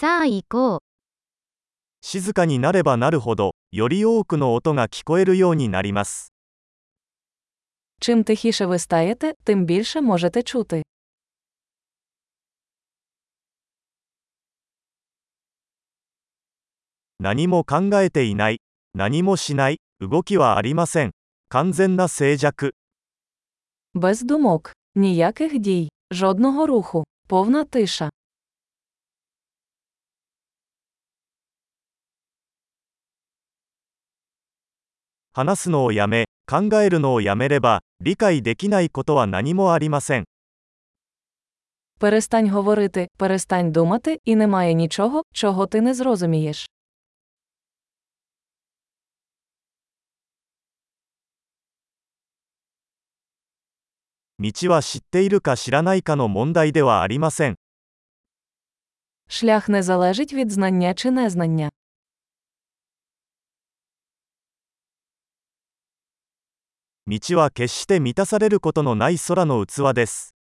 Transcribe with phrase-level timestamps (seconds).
[0.00, 0.78] さあ行こう。
[2.00, 6.32] 静かになればなるほど、より多くの音が聞こえるようになります。
[8.00, 10.82] Чим тихіше ви стаєте, тим більше можете чути.
[17.18, 18.60] 何も考えていない、
[18.94, 21.10] 何もしない、動きはありません。
[21.50, 22.70] 完全な静寂。
[23.94, 28.10] Без думок, ніяких дій, жодного руху, повна тиша.
[35.33, 40.25] 話すのをやめ、考えるのをやめれば、理解できないことは何もありません。
[41.99, 46.67] Перестань говорити, перестань думати, і немає нічого, чого ти не зрозумієш.
[54.37, 57.55] 道は知っているか知らないかの問題ではありません。
[59.29, 61.69] Шлях не залежить від знання чи незнання.
[67.09, 70.33] 道は決して満たされることのない空の器です。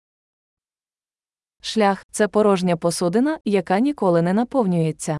[1.60, 5.18] Шлях це порожня посудина, яка ніколи не наповнюється.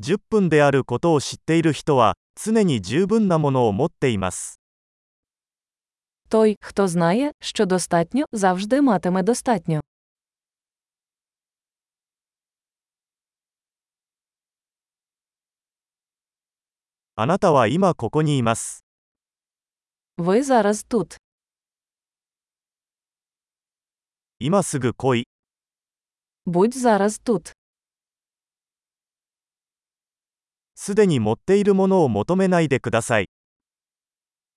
[0.00, 4.60] 10分であることを知っている人は、常に十分なものを持っています。
[6.30, 9.80] Той, хто знає, що достатньо, завжди матиме достатньо.
[17.16, 18.84] あなたは今ここにいます。
[20.18, 21.16] Ви зараз тут.
[24.40, 25.28] 今すぐ来い。
[26.46, 27.52] Будь зараз тут.
[30.74, 33.28] すでに持っているものを求めないでください。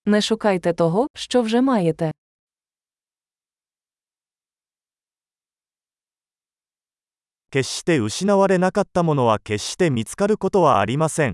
[0.06, 2.12] Не шукайте того, що вже маєте.
[7.52, 11.33] 決して失われなかったものは決して見つかることはありません。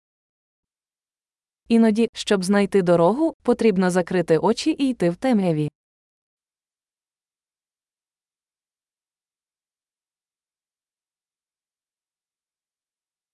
[1.70, 5.68] Іноді, щоб знайти дорогу, потрібно закрити очі і йти в темряві.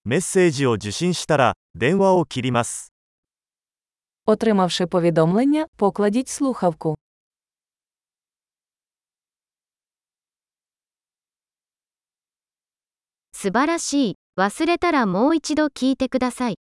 [0.05, 2.93] メッセージを受信したら、電話を切ります。
[4.27, 6.97] Отримавши повідомлення, покладіть слухавку.
[13.33, 14.15] 素晴らしい。
[14.39, 16.57] 忘れたらもう一度聞いてください。